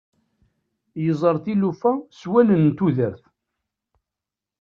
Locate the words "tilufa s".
1.43-2.21